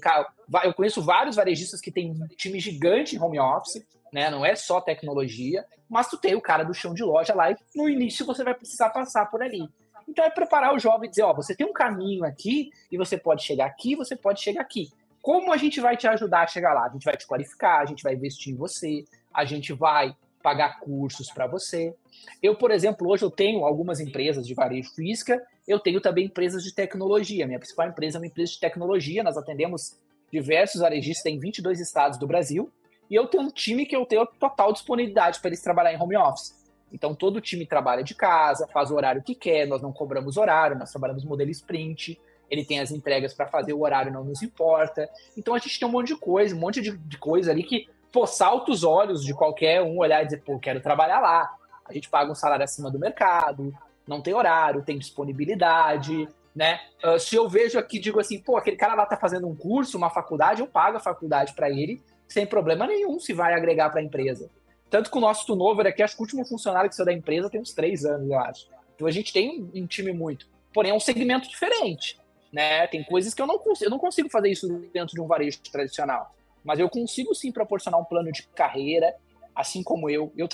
[0.64, 4.30] eu conheço vários varejistas que têm um time gigante em home office, né?
[4.30, 7.56] Não é só tecnologia, mas tu tem o cara do chão de loja lá e
[7.76, 9.68] no início você vai precisar passar por ali.
[10.08, 13.18] Então é preparar o jovem e dizer, ó, você tem um caminho aqui e você
[13.18, 14.90] pode chegar aqui, você pode chegar aqui.
[15.22, 16.86] Como a gente vai te ajudar a chegar lá?
[16.86, 20.80] A gente vai te qualificar, a gente vai investir em você, a gente vai pagar
[20.80, 21.94] cursos para você.
[22.42, 26.64] Eu, por exemplo, hoje eu tenho algumas empresas de varejo física, eu tenho também empresas
[26.64, 27.46] de tecnologia.
[27.46, 29.96] Minha principal empresa é uma empresa de tecnologia, nós atendemos
[30.32, 32.72] diversos varejistas em 22 estados do Brasil,
[33.10, 36.18] e eu tenho um time que eu tenho total disponibilidade para eles trabalhar em home
[36.18, 36.56] office.
[36.92, 40.38] Então, todo o time trabalha de casa, faz o horário que quer, nós não cobramos
[40.38, 44.42] horário, nós trabalhamos modelo sprint, ele tem as entregas para fazer o horário, não nos
[44.42, 45.08] importa.
[45.38, 47.88] Então, a gente tem um monte de coisa, um monte de, de coisa ali que,
[48.12, 51.48] pô, salta os olhos de qualquer um olhar e dizer, pô, quero trabalhar lá.
[51.86, 53.72] A gente paga um salário acima do mercado,
[54.10, 56.80] não tem horário, tem disponibilidade, né?
[57.06, 59.98] Uh, se eu vejo aqui, digo assim, pô, aquele cara lá tá fazendo um curso,
[59.98, 64.02] uma faculdade, eu pago a faculdade para ele sem problema nenhum se vai agregar para
[64.02, 64.50] a empresa.
[64.90, 67.50] Tanto que o nosso turnover aqui, acho que o último funcionário que saiu da empresa
[67.50, 68.68] tem uns três anos, eu acho.
[68.96, 70.48] Então a gente tem um time muito.
[70.74, 72.20] Porém, é um segmento diferente.
[72.52, 72.88] Né?
[72.88, 75.60] Tem coisas que eu não consigo, eu não consigo fazer isso dentro de um varejo
[75.72, 76.34] tradicional.
[76.64, 79.16] Mas eu consigo sim proporcionar um plano de carreira,
[79.60, 80.32] assim como eu.
[80.38, 80.48] Eu,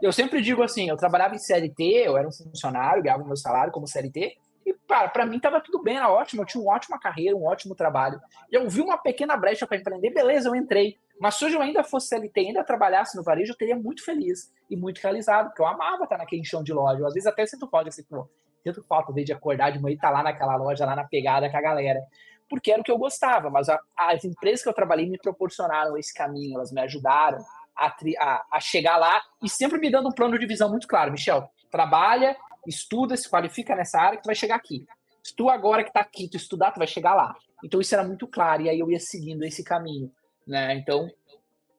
[0.00, 3.72] eu sempre digo assim: eu trabalhava em CLT, eu era um funcionário, ganhava meu salário
[3.72, 7.36] como CLT, e, para mim tava tudo bem, era ótimo, eu tinha uma ótima carreira,
[7.36, 8.20] um ótimo trabalho.
[8.50, 10.96] Eu vi uma pequena brecha para empreender, beleza, eu entrei.
[11.20, 14.52] Mas se hoje eu ainda fosse CLT, ainda trabalhasse no varejo, eu teria muito feliz
[14.70, 17.00] e muito realizado, porque eu amava estar naquele chão de loja.
[17.00, 18.28] Eu, às vezes até sinto falta, assim, pô,
[18.62, 21.50] sinto falta de acordar de manhã e estar tá lá naquela loja, lá na pegada
[21.50, 22.00] com a galera.
[22.48, 25.96] Porque era o que eu gostava, mas a, as empresas que eu trabalhei me proporcionaram
[25.96, 27.38] esse caminho, elas me ajudaram
[27.76, 31.12] a, a, a chegar lá e sempre me dando um plano de visão muito claro.
[31.12, 34.86] Michel, trabalha, estuda, se qualifica nessa área que tu vai chegar aqui.
[35.22, 37.34] Se tu agora que está aqui, tu estudar, tu vai chegar lá.
[37.62, 40.10] Então isso era muito claro e aí eu ia seguindo esse caminho,
[40.46, 40.74] né?
[40.74, 41.08] Então,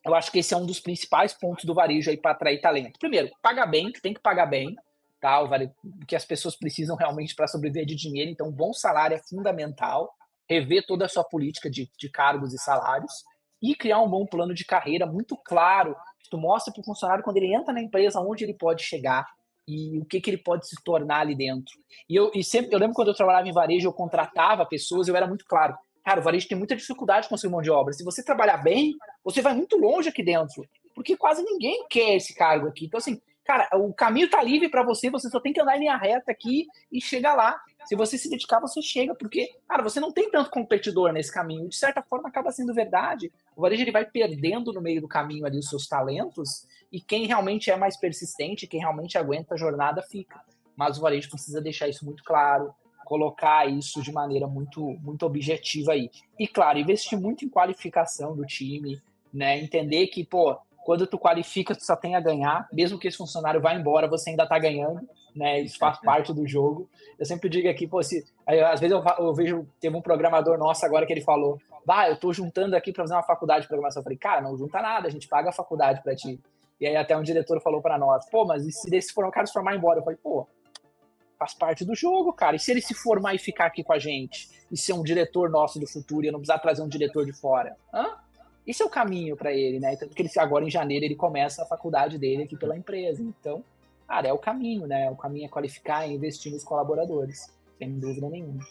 [0.06, 3.00] eu acho que esse é um dos principais pontos do varejo aí para atrair talento.
[3.00, 4.76] Primeiro, paga bem, tu tem que pagar bem,
[5.20, 5.42] tá?
[5.42, 5.72] O vale,
[6.08, 10.14] que as pessoas precisam realmente para sobreviver de dinheiro, então um bom salário é fundamental.
[10.50, 13.24] Rever toda a sua política de, de cargos e salários
[13.64, 15.96] e criar um bom plano de carreira muito claro.
[16.22, 19.26] Que tu mostra para o funcionário quando ele entra na empresa onde ele pode chegar,
[19.66, 21.74] e o que, que ele pode se tornar ali dentro.
[22.10, 25.16] E eu, e sempre, eu lembro quando eu trabalhava em varejo, eu contratava pessoas, eu
[25.16, 25.78] era muito claro.
[26.04, 27.94] Cara, o varejo tem muita dificuldade de conseguir mão de obra.
[27.94, 32.36] Se você trabalhar bem, você vai muito longe aqui dentro, porque quase ninguém quer esse
[32.36, 32.86] cargo aqui.
[32.86, 35.82] Então, assim, cara, o caminho tá livre para você, você só tem que andar em
[35.82, 37.62] linha reta aqui e chegar lá.
[37.86, 41.68] Se você se dedicar, você chega, porque, cara, você não tem tanto competidor nesse caminho.
[41.68, 43.32] De certa forma, acaba sendo verdade.
[43.56, 47.26] O varejo ele vai perdendo no meio do caminho ali os seus talentos, e quem
[47.26, 50.40] realmente é mais persistente, quem realmente aguenta a jornada, fica.
[50.76, 55.92] Mas o varejo precisa deixar isso muito claro, colocar isso de maneira muito, muito objetiva
[55.92, 56.10] aí.
[56.40, 59.02] E, claro, investir muito em qualificação do time,
[59.34, 59.60] né?
[59.60, 63.62] Entender que, pô, quando tu qualifica, tu só tem a ganhar, mesmo que esse funcionário
[63.62, 65.62] vá embora, você ainda tá ganhando né?
[65.62, 66.90] Isso faz parte do jogo.
[67.18, 70.58] Eu sempre digo aqui, pô, se, aí, às vezes eu, eu, vejo, teve um programador
[70.58, 73.68] nosso agora que ele falou, bah, eu tô juntando aqui para fazer uma faculdade de
[73.68, 74.02] programação.
[74.02, 76.40] Eu falei, cara, não junta nada, a gente paga a faculdade para ti.
[76.80, 79.32] E aí até um diretor falou para nós, pô, mas e se esse for um
[79.32, 80.00] cara se formar embora?
[80.00, 80.48] Eu falei, pô,
[81.38, 82.56] faz parte do jogo, cara.
[82.56, 85.50] E se ele se formar e ficar aqui com a gente e ser um diretor
[85.50, 87.76] nosso do futuro e eu não precisar trazer um diretor de fora?
[87.94, 88.18] Hã?
[88.66, 89.96] Isso é o caminho para ele, né?
[89.96, 93.22] Tanto que ele, agora em janeiro ele começa a faculdade dele aqui pela empresa.
[93.22, 93.64] Então,
[94.08, 95.10] cara, é o caminho, né?
[95.10, 97.48] O caminho é qualificar e investir nos colaboradores,
[97.78, 98.66] sem dúvida nenhuma.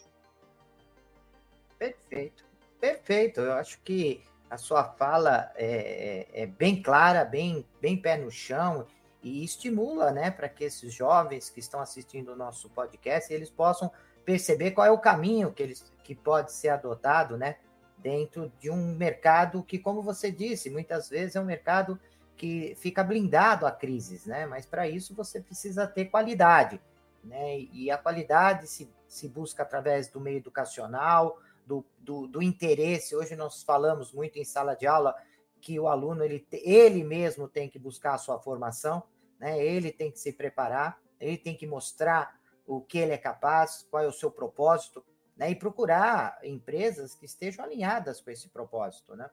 [1.78, 2.44] Perfeito,
[2.80, 3.40] perfeito.
[3.40, 8.30] Eu acho que a sua fala é, é, é bem clara, bem, bem pé no
[8.30, 8.86] chão
[9.22, 13.90] e estimula, né, para que esses jovens que estão assistindo o nosso podcast eles possam
[14.24, 17.56] perceber qual é o caminho que, eles, que pode ser adotado, né?
[18.02, 21.98] Dentro de um mercado que, como você disse, muitas vezes é um mercado
[22.36, 24.46] que fica blindado a crises, né?
[24.46, 26.80] Mas para isso você precisa ter qualidade,
[27.22, 27.60] né?
[27.60, 33.14] E a qualidade se, se busca através do meio educacional, do, do, do, interesse.
[33.14, 35.14] Hoje nós falamos muito em sala de aula
[35.60, 39.04] que o aluno ele, ele mesmo tem que buscar a sua formação,
[39.38, 39.64] né?
[39.64, 42.36] Ele tem que se preparar, ele tem que mostrar
[42.66, 45.04] o que ele é capaz, qual é o seu propósito,
[45.42, 45.50] né?
[45.50, 49.28] E procurar empresas que estejam alinhadas com esse propósito, né?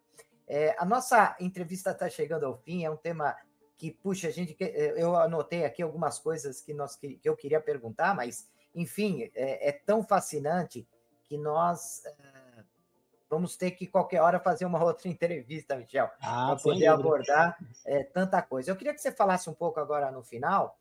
[0.48, 3.38] É, a nossa entrevista está chegando ao fim, é um tema
[3.78, 8.16] que, puxa, a gente, eu anotei aqui algumas coisas que, nós, que, eu queria perguntar,
[8.16, 10.88] mas, enfim, é, é tão fascinante
[11.26, 12.64] que nós é,
[13.30, 18.04] vamos ter que, qualquer hora, fazer uma outra entrevista, Michel, ah, para poder abordar é,
[18.06, 18.72] tanta coisa.
[18.72, 20.80] Eu queria que você falasse um pouco agora no final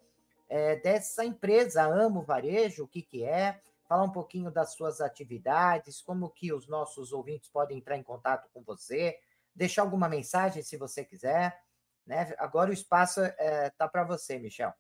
[0.48, 6.02] é, dessa empresa Amo Varejo, o que, que é, falar um pouquinho das suas atividades,
[6.02, 9.16] como que os nossos ouvintes podem entrar em contato com você,
[9.54, 11.58] deixar alguma mensagem se você quiser.
[12.06, 12.34] Né?
[12.38, 14.72] Agora o espaço está é, tá para você, Michel.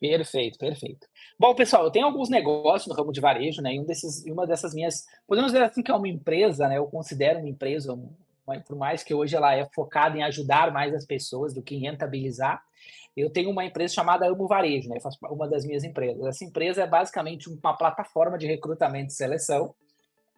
[0.00, 1.06] Perfeito, perfeito.
[1.38, 3.74] Bom, pessoal, eu tenho alguns negócios no ramo de varejo, né?
[3.74, 6.78] E um desses, uma dessas minhas, podemos dizer assim que é uma empresa, né?
[6.78, 7.98] Eu considero uma empresa,
[8.66, 11.80] por mais que hoje ela é focada em ajudar mais as pessoas do que em
[11.80, 12.62] rentabilizar.
[13.16, 14.98] Eu tenho uma empresa chamada Amo Varejo, né?
[15.30, 16.24] Uma das minhas empresas.
[16.24, 19.74] Essa empresa é basicamente uma plataforma de recrutamento e seleção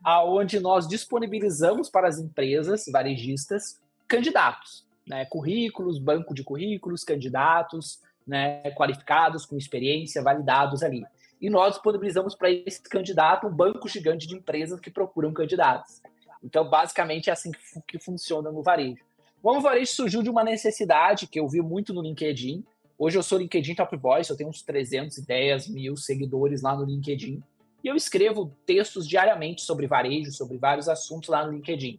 [0.02, 8.70] aonde nós disponibilizamos para as empresas varejistas candidatos, né, currículos, banco de currículos, candidatos, né,
[8.72, 11.04] qualificados, com experiência, validados ali.
[11.40, 16.02] E nós disponibilizamos para esse candidato um banco gigante de empresas que procuram candidatos.
[16.42, 17.52] Então, basicamente, é assim
[17.86, 19.04] que funciona no varejo.
[19.42, 22.64] O varejo surgiu de uma necessidade que eu vi muito no LinkedIn.
[22.98, 27.42] Hoje eu sou LinkedIn Top Voice, eu tenho uns 310 mil seguidores lá no LinkedIn.
[27.82, 31.98] E eu escrevo textos diariamente sobre varejo, sobre vários assuntos lá no LinkedIn.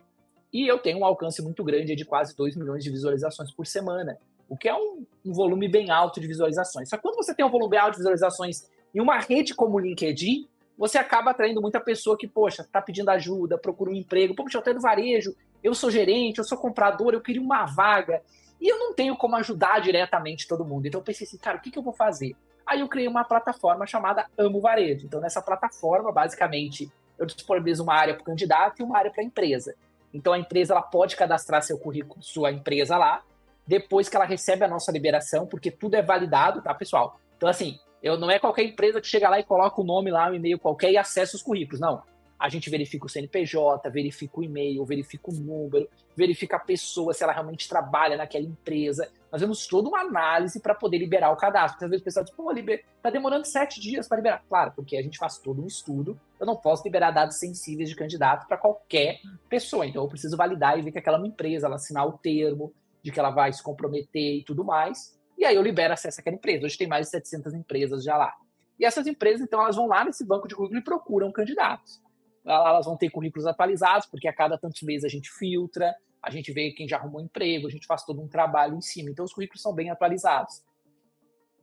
[0.54, 4.20] E eu tenho um alcance muito grande de quase 2 milhões de visualizações por semana,
[4.48, 6.90] o que é um, um volume bem alto de visualizações.
[6.90, 9.80] Só que quando você tem um volume alto de visualizações em uma rede como o
[9.80, 10.48] LinkedIn,
[10.82, 14.64] você acaba atraindo muita pessoa que, poxa, está pedindo ajuda, procura um emprego, poxa, eu
[14.64, 18.24] tenho varejo, eu sou gerente, eu sou comprador, eu queria uma vaga,
[18.60, 20.88] e eu não tenho como ajudar diretamente todo mundo.
[20.88, 22.36] Então eu pensei assim, cara, o que, que eu vou fazer?
[22.66, 25.06] Aí eu criei uma plataforma chamada Amo Varejo.
[25.06, 29.22] Então, nessa plataforma, basicamente, eu disponibilizo uma área para o candidato e uma área para
[29.22, 29.76] a empresa.
[30.12, 33.22] Então, a empresa ela pode cadastrar seu currículo, sua empresa lá,
[33.68, 37.20] depois que ela recebe a nossa liberação, porque tudo é validado, tá, pessoal?
[37.38, 40.30] Então, assim, eu, não é qualquer empresa que chega lá e coloca o nome lá,
[40.30, 41.80] um e-mail qualquer e acessa os currículos.
[41.80, 42.04] Não
[42.42, 45.88] a gente verifica o CNPJ, verifica o e-mail, verifica o número,
[46.18, 49.08] verifica a pessoa, se ela realmente trabalha naquela empresa.
[49.32, 51.74] Nós temos toda uma análise para poder liberar o cadastro.
[51.74, 52.84] Porque às vezes o pessoal diz, pô, liber...
[53.00, 54.44] tá demorando sete dias para liberar.
[54.50, 56.20] Claro, porque a gente faz todo um estudo.
[56.40, 59.86] Eu não posso liberar dados sensíveis de candidato para qualquer pessoa.
[59.86, 62.74] Então eu preciso validar e ver que aquela é uma empresa, ela assinar o termo
[63.04, 65.16] de que ela vai se comprometer e tudo mais.
[65.42, 66.66] E aí eu libero acesso àquela empresa.
[66.66, 68.34] Hoje tem mais de 700 empresas já lá.
[68.80, 72.02] E essas empresas, então, elas vão lá nesse banco de currículo e procuram candidatos
[72.46, 76.52] elas vão ter currículos atualizados, porque a cada tantos meses a gente filtra, a gente
[76.52, 79.10] vê quem já arrumou emprego, a gente faz todo um trabalho em cima.
[79.10, 80.64] Então, os currículos são bem atualizados.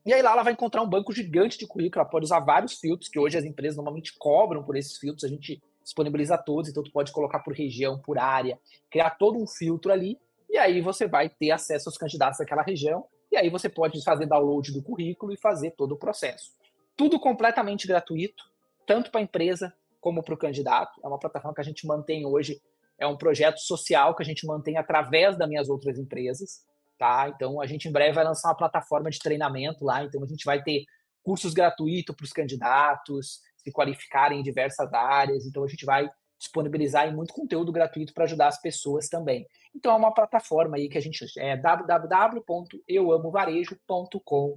[0.07, 2.79] E aí lá ela vai encontrar um banco gigante de currículo, ela pode usar vários
[2.79, 6.83] filtros, que hoje as empresas normalmente cobram por esses filtros, a gente disponibiliza todos, então
[6.83, 8.59] tu pode colocar por região, por área,
[8.91, 13.05] criar todo um filtro ali, e aí você vai ter acesso aos candidatos daquela região,
[13.31, 16.53] e aí você pode fazer download do currículo e fazer todo o processo.
[16.97, 18.45] Tudo completamente gratuito,
[18.87, 21.01] tanto para a empresa como para o candidato.
[21.05, 22.61] É uma plataforma que a gente mantém hoje,
[22.99, 26.67] é um projeto social que a gente mantém através das minhas outras empresas.
[26.99, 27.29] Tá?
[27.29, 30.03] Então, a gente em breve vai lançar uma plataforma de treinamento lá.
[30.03, 30.85] Então, a gente vai ter
[31.23, 35.47] cursos gratuitos para os candidatos se qualificarem em diversas áreas.
[35.47, 36.09] Então, a gente vai
[36.39, 39.47] disponibilizar muito conteúdo gratuito para ajudar as pessoas também.
[39.75, 44.57] Então, é uma plataforma aí que a gente é www.euamovarejo.com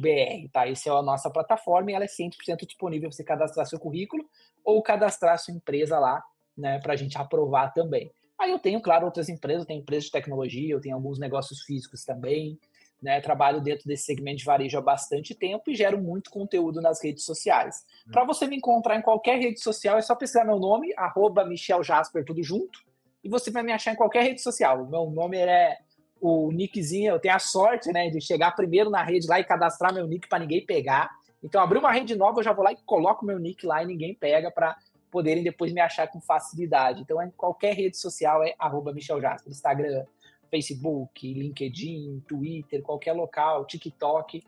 [0.00, 0.66] br tá?
[0.66, 4.24] Essa é a nossa plataforma e ela é 100% disponível para você cadastrar seu currículo
[4.64, 6.22] ou cadastrar sua empresa lá,
[6.56, 8.10] né, para a gente aprovar também.
[8.38, 11.60] Aí eu tenho, claro, outras empresas, eu tenho empresas de tecnologia, eu tenho alguns negócios
[11.62, 12.58] físicos também,
[13.00, 17.02] né, trabalho dentro desse segmento de varejo há bastante tempo e gero muito conteúdo nas
[17.02, 17.84] redes sociais.
[18.06, 18.10] Hum.
[18.12, 21.82] Para você me encontrar em qualquer rede social, é só pesquisar meu nome, arroba Michel
[21.82, 22.80] Jasper, tudo junto,
[23.22, 24.82] e você vai me achar em qualquer rede social.
[24.82, 25.78] O meu nome é
[26.20, 29.94] o nickzinho, eu tenho a sorte, né, de chegar primeiro na rede lá e cadastrar
[29.94, 31.10] meu nick para ninguém pegar.
[31.42, 33.86] Então, abrir uma rede nova, eu já vou lá e coloco meu nick lá e
[33.86, 34.76] ninguém pega para
[35.10, 37.00] poderem depois me achar com facilidade.
[37.00, 40.04] Então, em qualquer rede social é arroba Michel Jasper, Instagram,
[40.50, 44.44] Facebook, LinkedIn, Twitter, qualquer local, TikTok.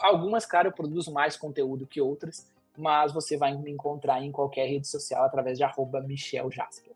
[0.00, 2.46] Algumas, claro, eu produzo mais conteúdo que outras,
[2.76, 6.94] mas você vai me encontrar em qualquer rede social através de arroba Michel Jasper.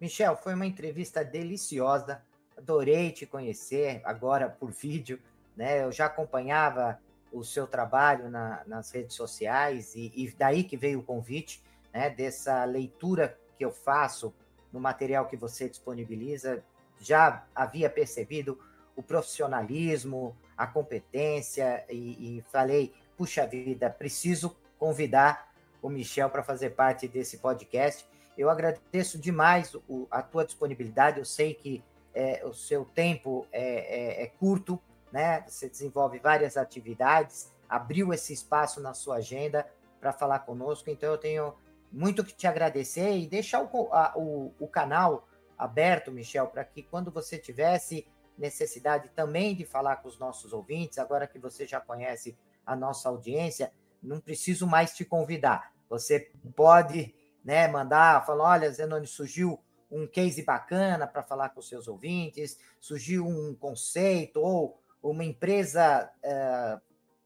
[0.00, 2.22] Michel, foi uma entrevista deliciosa.
[2.56, 5.18] Adorei te conhecer agora por vídeo.
[5.56, 5.82] Né?
[5.82, 7.00] Eu já acompanhava
[7.32, 12.10] o seu trabalho na, nas redes sociais e, e, daí que veio o convite né,
[12.10, 14.34] dessa leitura que eu faço
[14.72, 16.62] no material que você disponibiliza.
[17.00, 18.58] Já havia percebido
[18.94, 26.70] o profissionalismo, a competência e, e falei, puxa vida, preciso convidar o Michel para fazer
[26.70, 28.08] parte desse podcast.
[28.36, 31.18] Eu agradeço demais o, a tua disponibilidade.
[31.18, 31.82] Eu sei que
[32.14, 34.80] é, o seu tempo é, é, é, curto,
[35.12, 35.44] né?
[35.46, 39.66] Você desenvolve várias atividades, abriu esse espaço na sua agenda
[40.00, 40.90] para falar conosco.
[40.90, 41.54] Então eu tenho
[41.92, 45.26] muito que te agradecer e deixar o, a, o, o canal
[45.58, 50.98] aberto, Michel, para que quando você tivesse necessidade também de falar com os nossos ouvintes,
[50.98, 55.72] agora que você já conhece a nossa audiência, não preciso mais te convidar.
[55.88, 59.58] Você pode né, mandar, falar, olha, Zenoni, surgiu
[59.90, 66.80] um case bacana para falar com seus ouvintes, surgiu um conceito, ou uma empresa uh,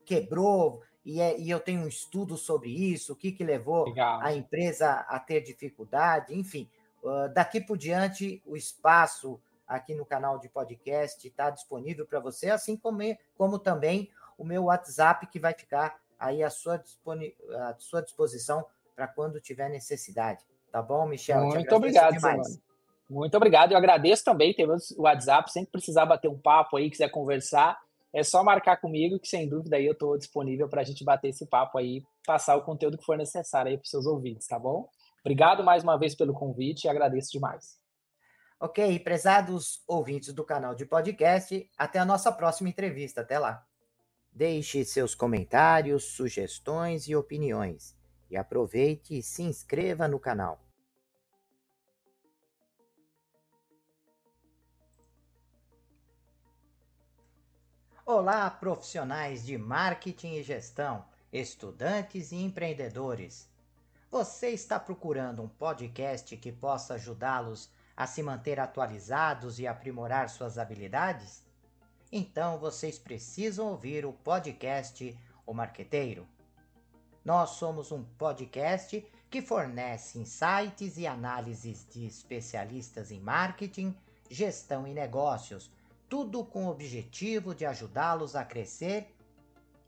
[0.04, 4.20] quebrou, e, é, e, eu tenho um estudo sobre isso, o que, que levou Legal.
[4.20, 6.68] a empresa a ter dificuldade, enfim.
[7.03, 12.51] Uh, daqui por diante, o espaço aqui no canal de podcast está disponível para você,
[12.51, 13.01] assim como,
[13.36, 16.82] como também o meu WhatsApp, que vai ficar aí à sua,
[17.61, 20.44] à sua disposição para quando tiver necessidade.
[20.70, 21.44] Tá bom, Michel?
[21.46, 22.61] Muito obrigado, demais.
[23.09, 23.72] Muito obrigado.
[23.72, 24.55] Eu agradeço também.
[24.55, 25.51] Temos o WhatsApp.
[25.51, 27.80] Sempre precisar bater um papo aí, quiser conversar,
[28.12, 31.28] é só marcar comigo, que sem dúvida aí eu estou disponível para a gente bater
[31.28, 34.59] esse papo aí, passar o conteúdo que for necessário aí para os seus ouvintes, tá
[34.59, 34.88] bom?
[35.20, 37.78] Obrigado mais uma vez pelo convite e agradeço demais.
[38.58, 43.22] Ok, prezados ouvintes do canal de podcast, até a nossa próxima entrevista.
[43.22, 43.66] Até lá.
[44.30, 47.96] Deixe seus comentários, sugestões e opiniões.
[48.30, 50.60] E aproveite e se inscreva no canal.
[58.06, 63.49] Olá, profissionais de marketing e gestão, estudantes e empreendedores.
[64.11, 70.58] Você está procurando um podcast que possa ajudá-los a se manter atualizados e aprimorar suas
[70.58, 71.44] habilidades?
[72.11, 76.26] Então vocês precisam ouvir o podcast O Marqueteiro.
[77.24, 83.96] Nós somos um podcast que fornece insights e análises de especialistas em marketing,
[84.28, 85.70] gestão e negócios,
[86.08, 89.14] tudo com o objetivo de ajudá-los a crescer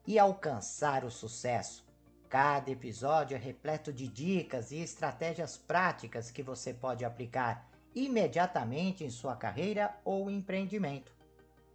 [0.07, 1.91] e alcançar o sucesso.
[2.33, 9.11] Cada episódio é repleto de dicas e estratégias práticas que você pode aplicar imediatamente em
[9.11, 11.14] sua carreira ou empreendimento.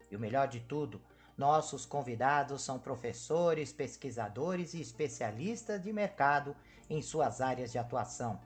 [0.10, 1.00] E o melhor de tudo,
[1.38, 6.56] nossos convidados são professores, pesquisadores e especialistas de mercado
[6.90, 8.42] em suas áreas de atuação.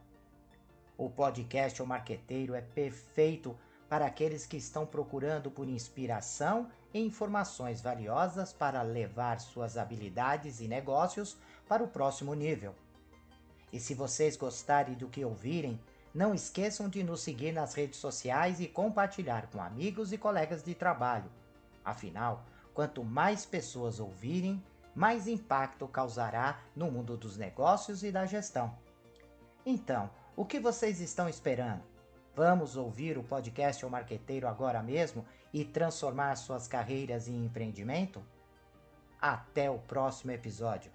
[0.98, 3.58] O podcast O Marqueteiro é perfeito
[3.92, 10.68] para aqueles que estão procurando por inspiração e informações valiosas para levar suas habilidades e
[10.70, 11.36] negócios
[11.68, 12.74] para o próximo nível.
[13.70, 15.78] E se vocês gostarem do que ouvirem,
[16.14, 20.74] não esqueçam de nos seguir nas redes sociais e compartilhar com amigos e colegas de
[20.74, 21.30] trabalho.
[21.84, 24.64] Afinal, quanto mais pessoas ouvirem,
[24.96, 28.74] mais impacto causará no mundo dos negócios e da gestão.
[29.66, 31.91] Então, o que vocês estão esperando?
[32.36, 38.24] Vamos ouvir o podcast O Marqueteiro agora mesmo e transformar suas carreiras em empreendimento?
[39.20, 40.92] Até o próximo episódio.